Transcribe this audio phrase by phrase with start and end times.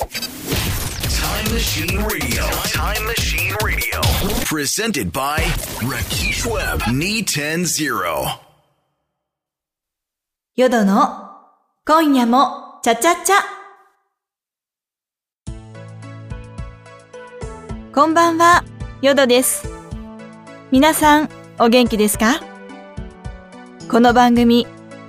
[0.00, 2.42] Time Machine Radio.
[2.72, 4.00] Time Machine Radio.
[4.46, 5.36] Presented by
[5.82, 6.80] Rakesh Webb.
[6.88, 8.38] E Knee 100.
[10.56, 11.30] ヨドの
[11.86, 13.36] 今夜もチャチャチャ
[17.94, 18.64] こんばんは、
[19.02, 19.68] ヨドです。
[20.70, 21.28] 皆さん
[21.58, 22.40] お元気ですか
[23.90, 24.66] この番組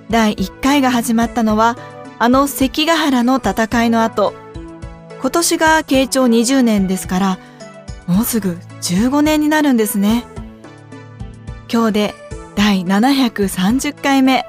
[0.09, 1.77] 第1回が始まったのは
[2.19, 4.40] あの関ヶ原の戦いの後、
[5.21, 7.39] 今年が慶長20年ですから
[8.07, 10.25] もうすぐ15年になるんですね。
[11.71, 12.15] 今日で
[12.55, 14.46] 第730回目。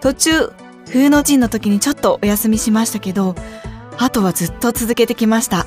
[0.00, 0.52] 途中、
[0.86, 3.36] 風の陣の時にちょっとお休みしましたけど、
[3.98, 5.66] あとはずっと続けてきました。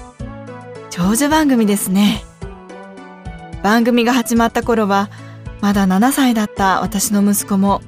[0.90, 2.26] 長寿番組ですね。
[3.62, 5.10] 番組が始まった頃は、
[5.62, 7.82] まだ7歳だった私の息子も、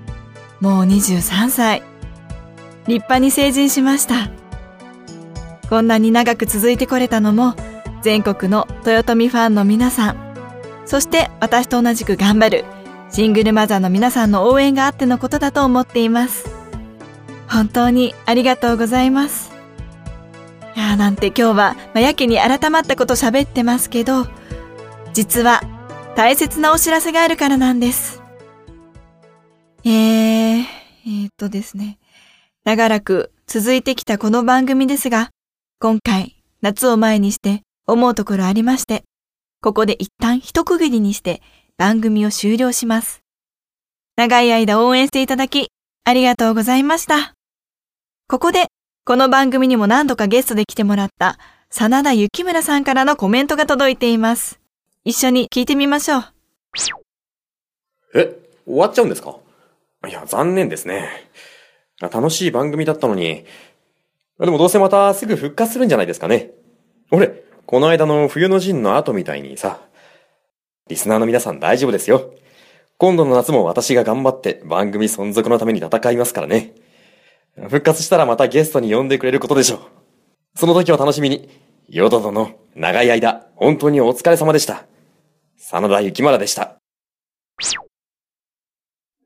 [0.61, 1.83] もう23歳。
[2.87, 4.29] 立派に成人しました。
[5.69, 7.55] こんなに長く続いてこれたのも、
[8.01, 10.35] 全国の豊臣ファンの皆さん、
[10.85, 12.65] そして私と同じく頑張る
[13.09, 16.49] シングルマザーの皆さんの応援があってのことだと思っています。
[17.49, 19.51] 本当にありがとうございます。
[20.75, 24.27] いやーなんて今日は、まあ、やけに改まったこと喋ってますけど、
[25.13, 25.61] 実は
[26.15, 28.21] 大切なお知らせがあるからなんです。
[29.83, 29.91] えー、
[30.61, 31.97] えー、っとですね。
[32.65, 35.29] 長らく続いてきたこの番組ですが、
[35.77, 39.03] 今回夏を前にして思うところありまして、
[39.61, 41.41] ここで一旦一区切りにして
[41.77, 43.19] 番組を終了します。
[44.15, 45.67] 長い間応援していただき、
[46.05, 47.33] ありがとうございました。
[48.29, 48.67] ここで、
[49.03, 51.37] この番組にも何度かゲストで来てもらった、
[51.69, 54.61] 真田幸村さんからのコメントが届いています。
[55.03, 56.23] 一緒に聞いてみましょう。
[58.13, 58.33] え、
[58.65, 59.35] 終わっちゃうんですか？
[60.07, 61.29] いや、残念ですね。
[61.99, 63.43] 楽しい番組だったのに。
[64.39, 66.51] でもどうせまたすぐ復活するんじゃないですかね。
[67.11, 69.79] 俺、この間の冬の陣の後みたいにさ、
[70.87, 72.33] リスナーの皆さん大丈夫ですよ。
[72.97, 76.73] 今度の夏も私が頑張って番組存続のために戦いますからね。
[77.55, 79.79] 復活したらまたゲストに呼んでくれることでしょう。
[80.55, 81.49] その時を楽しみに、
[81.87, 84.85] ヨド殿、長い間、本当にお疲れ様でした。
[85.57, 86.77] 真田幸村でした。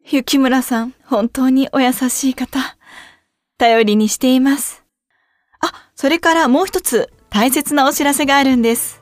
[0.05, 2.77] 幸村さん、本当にお優しい方。
[3.57, 4.88] 頼りにしています。
[6.01, 9.01] それからもう一つ大切なお知らせがあるんです。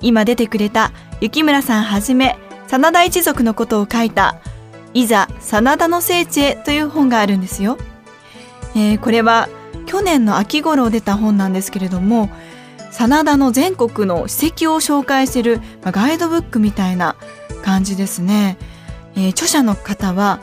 [0.00, 2.38] 今出てくれた幸村さんはじめ、
[2.70, 4.36] 真田一族のことを書いた、
[4.94, 7.76] いざ真田の聖地へという本があるんですよ。
[8.76, 9.48] えーこれは
[9.86, 12.30] 去年の秋頃出た本なんですけれども、
[12.92, 17.16] 真田の全国の史跡を紹介している、まあガイドブックみたいな
[17.64, 18.58] 感じですね。
[19.16, 20.38] えー著者の方は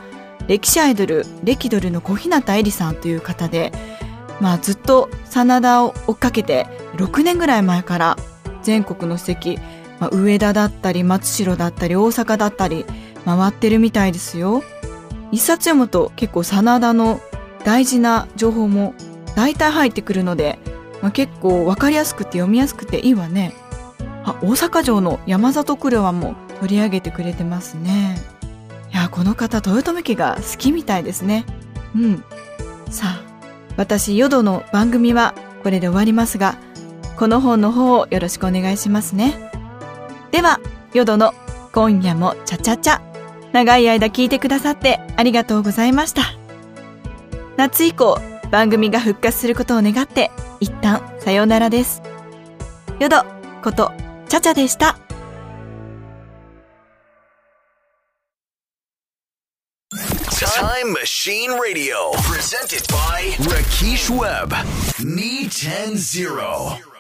[0.49, 3.71] 歴史アイドルレキドルの小日向絵里さんという方で、
[4.41, 8.17] まあ、ずっと真田を追っかけて6年ぐらい前から
[8.63, 9.55] 全国の史跡、
[9.99, 12.85] まあ、上田だったり松代だったり大阪だったり
[13.25, 14.63] 回ってるみたいですよ。
[15.31, 17.19] 一冊読むと結構真田の
[17.63, 18.93] 大事な情報も
[19.35, 20.59] 大体入ってくるので、
[21.01, 23.53] まあ、結構わかりやすくて読みやすくていいわね。
[24.23, 28.17] あ、大阪城の山里九郎も取り上げてくれてますね。
[28.91, 31.45] いや、この方、豊臣家が好きみたいですね。
[31.95, 32.23] うん。
[32.89, 33.34] さあ、
[33.77, 36.57] 私、ヨドの番組はこれで終わりますが、
[37.17, 39.51] この本の方をよろしくお願いしますね。
[40.31, 40.59] では、
[40.93, 41.33] ヨドの
[41.73, 43.01] 今夜もチャチャチャ。
[43.51, 46.23] 長い間聞いてくださってありがとうございました。
[47.57, 48.19] 夏以降、
[48.51, 52.01] 番組が復活することを願って、一旦さようならです。
[52.99, 53.23] ヨド
[53.63, 53.91] こと、
[54.27, 54.97] チャチャでした。
[60.55, 62.11] Time Machine Radio.
[62.31, 63.14] Presented by
[63.77, 64.53] Keish Webb,
[65.03, 66.94] Me 10 0.